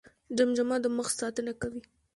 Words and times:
جمجمه 0.37 0.77
د 0.81 0.85
مغز 0.95 1.11
ساتنه 1.21 1.51
کوي 1.61 1.81